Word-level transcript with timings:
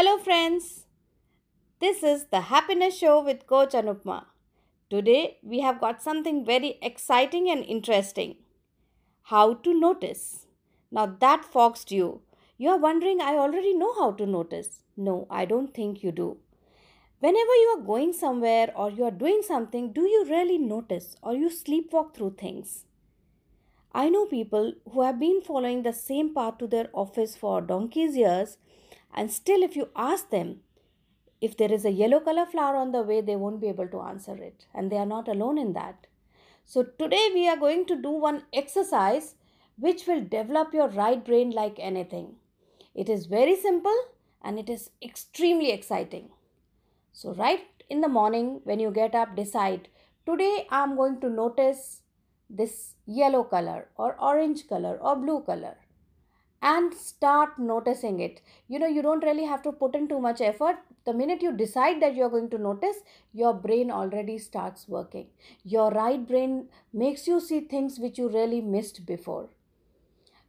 Hello, 0.00 0.16
friends. 0.16 0.86
This 1.78 2.02
is 2.02 2.24
the 2.28 2.40
Happiness 2.40 2.96
Show 2.96 3.22
with 3.22 3.46
Coach 3.46 3.74
Anupma. 3.74 4.24
Today, 4.88 5.36
we 5.42 5.60
have 5.60 5.78
got 5.78 6.02
something 6.02 6.42
very 6.42 6.78
exciting 6.80 7.50
and 7.50 7.62
interesting. 7.62 8.36
How 9.24 9.52
to 9.52 9.78
notice. 9.78 10.46
Now, 10.90 11.04
that 11.20 11.44
foxed 11.44 11.92
you. 11.92 12.22
You 12.56 12.70
are 12.70 12.78
wondering, 12.78 13.20
I 13.20 13.34
already 13.34 13.74
know 13.74 13.92
how 13.98 14.12
to 14.12 14.24
notice. 14.24 14.84
No, 14.96 15.26
I 15.28 15.44
don't 15.44 15.74
think 15.74 16.02
you 16.02 16.12
do. 16.12 16.38
Whenever 17.18 17.54
you 17.62 17.76
are 17.76 17.84
going 17.84 18.14
somewhere 18.14 18.72
or 18.74 18.90
you 18.90 19.04
are 19.04 19.10
doing 19.10 19.42
something, 19.46 19.92
do 19.92 20.08
you 20.08 20.24
really 20.30 20.56
notice 20.56 21.14
or 21.20 21.34
you 21.34 21.50
sleepwalk 21.50 22.14
through 22.14 22.36
things? 22.38 22.86
I 23.92 24.08
know 24.08 24.24
people 24.24 24.72
who 24.90 25.02
have 25.02 25.20
been 25.20 25.42
following 25.42 25.82
the 25.82 25.92
same 25.92 26.34
path 26.34 26.56
to 26.56 26.66
their 26.66 26.88
office 26.94 27.36
for 27.36 27.60
donkey's 27.60 28.16
years, 28.16 28.56
and 29.14 29.30
still, 29.30 29.62
if 29.62 29.76
you 29.76 29.88
ask 29.96 30.30
them 30.30 30.60
if 31.40 31.56
there 31.56 31.72
is 31.72 31.84
a 31.84 31.90
yellow 31.90 32.20
color 32.20 32.44
flower 32.44 32.76
on 32.76 32.92
the 32.92 33.02
way, 33.02 33.20
they 33.20 33.36
won't 33.36 33.60
be 33.60 33.68
able 33.68 33.88
to 33.88 34.02
answer 34.02 34.34
it, 34.36 34.66
and 34.74 34.90
they 34.90 34.98
are 34.98 35.06
not 35.06 35.28
alone 35.28 35.58
in 35.58 35.72
that. 35.72 36.06
So, 36.66 36.82
today 36.82 37.30
we 37.34 37.48
are 37.48 37.56
going 37.56 37.86
to 37.86 37.96
do 37.96 38.10
one 38.10 38.44
exercise 38.52 39.34
which 39.78 40.06
will 40.06 40.20
develop 40.20 40.74
your 40.74 40.88
right 40.88 41.24
brain 41.24 41.50
like 41.50 41.76
anything. 41.78 42.36
It 42.94 43.08
is 43.08 43.26
very 43.26 43.56
simple 43.56 43.96
and 44.42 44.58
it 44.58 44.68
is 44.68 44.90
extremely 45.02 45.72
exciting. 45.72 46.28
So, 47.12 47.34
right 47.34 47.66
in 47.88 48.02
the 48.02 48.08
morning 48.08 48.60
when 48.64 48.78
you 48.78 48.90
get 48.90 49.14
up, 49.14 49.34
decide 49.34 49.88
today 50.26 50.66
I 50.70 50.82
am 50.82 50.96
going 50.96 51.20
to 51.22 51.30
notice 51.30 52.02
this 52.48 52.94
yellow 53.06 53.42
color 53.42 53.88
or 53.96 54.16
orange 54.20 54.68
color 54.68 54.98
or 55.00 55.16
blue 55.16 55.40
color 55.40 55.76
and 56.62 56.92
start 56.94 57.58
noticing 57.58 58.20
it. 58.20 58.40
You 58.68 58.78
know 58.78 58.86
you 58.86 59.02
don't 59.02 59.24
really 59.24 59.44
have 59.44 59.62
to 59.62 59.72
put 59.72 59.94
in 59.94 60.08
too 60.08 60.20
much 60.20 60.40
effort. 60.40 60.76
The 61.06 61.14
minute 61.14 61.42
you 61.42 61.52
decide 61.52 62.02
that 62.02 62.14
you're 62.14 62.28
going 62.28 62.50
to 62.50 62.58
notice 62.58 62.96
your 63.32 63.54
brain 63.54 63.90
already 63.90 64.38
starts 64.38 64.88
working. 64.88 65.28
Your 65.64 65.90
right 65.90 66.26
brain 66.26 66.68
makes 66.92 67.26
you 67.26 67.40
see 67.40 67.60
things 67.60 67.98
which 67.98 68.18
you 68.18 68.28
really 68.28 68.60
missed 68.60 69.06
before. 69.06 69.48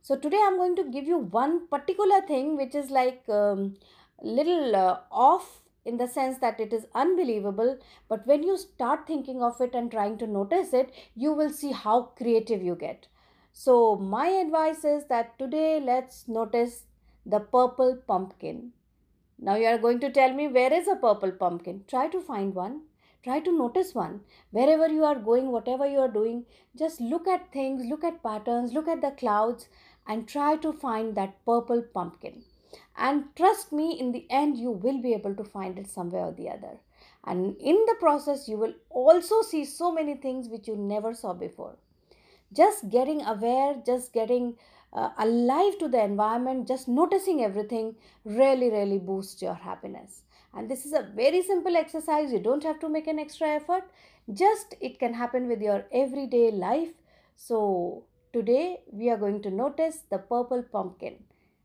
So 0.04 0.16
today 0.18 0.40
i'm 0.44 0.58
going 0.58 0.76
to 0.78 0.84
give 0.94 1.06
you 1.06 1.18
one 1.18 1.68
particular 1.68 2.22
thing 2.22 2.58
which 2.58 2.74
is 2.76 2.90
like 2.90 3.24
um, 3.30 3.76
little 4.22 4.76
uh, 4.76 4.98
off 5.12 5.62
in 5.86 5.98
the 5.98 6.08
sense 6.08 6.40
that 6.40 6.60
it 6.60 6.74
is 6.74 6.86
unbelievable 6.96 7.78
but 8.10 8.26
when 8.26 8.44
you 8.44 8.58
start 8.58 9.06
thinking 9.08 9.44
of 9.44 9.62
it 9.62 9.76
and 9.76 9.92
trying 9.92 10.18
to 10.18 10.28
notice 10.28 10.74
it 10.74 10.92
you 11.16 11.32
will 11.32 11.52
see 11.52 11.72
how 11.72 12.02
creative 12.22 12.64
you 12.64 12.76
get 12.76 13.08
so 13.54 13.98
my 13.98 14.28
advice 14.28 14.86
is 14.86 15.06
that 15.06 15.38
today 15.38 15.80
let's 15.80 16.28
notice 16.28 16.86
the 17.26 17.40
purple 17.40 17.98
pumpkin. 18.08 18.72
Now 19.38 19.56
you 19.56 19.66
are 19.66 19.78
going 19.78 20.00
to 20.00 20.10
tell 20.10 20.34
me 20.34 20.48
where 20.48 20.74
is 20.74 20.88
a 20.88 20.96
purple 20.96 21.32
pumpkin? 21.32 21.84
Try 21.88 22.08
to 22.08 22.22
find 22.22 22.56
one. 22.56 22.84
Try 23.24 23.42
to 23.42 23.56
notice 23.56 23.94
one. 23.94 24.22
Wherever 24.52 24.88
you 24.88 25.04
are 25.04 25.20
going 25.20 25.52
whatever 25.52 25.86
you 25.86 26.00
are 26.00 26.08
doing 26.08 26.46
just 26.78 27.02
look 27.02 27.28
at 27.28 27.52
things 27.52 27.86
look 27.86 28.06
at 28.06 28.24
patterns 28.24 28.72
look 28.72 28.88
at 28.88 29.02
the 29.02 29.12
clouds 29.12 29.68
and 30.08 30.28
try 30.28 30.56
to 30.56 30.72
find 30.72 31.16
that 31.16 31.46
purple 31.46 31.82
pumpkin. 31.94 32.44
And 32.96 33.36
trust 33.36 33.74
me 33.74 34.00
in 34.00 34.14
the 34.14 34.26
end 34.30 34.58
you 34.58 34.72
will 34.72 35.02
be 35.02 35.14
able 35.14 35.36
to 35.36 35.44
find 35.44 35.78
it 35.78 35.90
somewhere 35.90 36.26
or 36.26 36.32
the 36.32 36.50
other. 36.50 36.80
And 37.26 37.58
in 37.58 37.76
the 37.86 37.96
process 38.00 38.48
you 38.48 38.58
will 38.58 38.76
also 38.90 39.42
see 39.42 39.66
so 39.66 39.92
many 39.92 40.16
things 40.16 40.48
which 40.48 40.70
you 40.70 40.78
never 40.78 41.14
saw 41.14 41.34
before 41.34 41.76
just 42.54 42.90
getting 42.90 43.22
aware 43.26 43.76
just 43.86 44.14
getting 44.14 44.54
uh, 44.94 45.10
alive 45.20 45.78
to 45.80 45.88
the 45.88 46.04
environment 46.04 46.68
just 46.68 46.88
noticing 46.88 47.44
everything 47.44 47.96
really 48.26 48.70
really 48.70 49.00
boosts 49.00 49.42
your 49.42 49.54
happiness 49.54 50.22
and 50.54 50.70
this 50.70 50.86
is 50.86 50.94
a 50.94 51.08
very 51.16 51.42
simple 51.42 51.76
exercise 51.78 52.32
you 52.32 52.40
don't 52.40 52.64
have 52.64 52.80
to 52.80 52.90
make 52.90 53.08
an 53.08 53.20
extra 53.20 53.48
effort 53.48 53.84
just 54.34 54.76
it 54.82 55.00
can 55.00 55.14
happen 55.14 55.48
with 55.48 55.62
your 55.62 55.86
everyday 55.94 56.52
life 56.52 56.94
so 57.36 58.04
today 58.34 58.82
we 58.92 59.10
are 59.10 59.18
going 59.18 59.42
to 59.42 59.50
notice 59.50 60.00
the 60.10 60.18
purple 60.18 60.64
pumpkin 60.72 61.16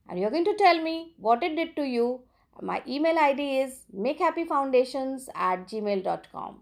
and 0.08 0.18
you're 0.18 0.30
going 0.30 0.44
to 0.44 0.56
tell 0.56 0.80
me 0.80 1.14
what 1.18 1.42
it 1.42 1.56
did 1.56 1.74
to 1.76 1.82
you. 1.82 2.20
My 2.60 2.82
email 2.88 3.18
ID 3.18 3.60
is 3.60 3.80
makehappyfoundations 3.94 5.28
at 5.34 5.68
gmail.com. 5.68 6.60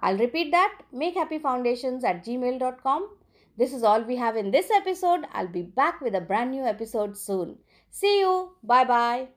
I'll 0.00 0.18
repeat 0.18 0.50
that 0.52 0.78
makehappyfoundations 0.94 2.04
at 2.04 2.24
gmail.com. 2.24 3.08
This 3.56 3.72
is 3.72 3.82
all 3.82 4.02
we 4.02 4.16
have 4.16 4.36
in 4.36 4.50
this 4.50 4.70
episode. 4.70 5.24
I'll 5.32 5.48
be 5.48 5.62
back 5.62 6.00
with 6.00 6.14
a 6.14 6.20
brand 6.20 6.50
new 6.50 6.64
episode 6.64 7.16
soon. 7.16 7.58
See 7.90 8.20
you. 8.20 8.52
Bye 8.62 8.84
bye. 8.84 9.28